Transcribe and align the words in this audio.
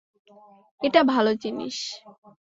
এটা 0.81 1.01
ভালো 1.03 1.31
জিনিস। 1.43 1.77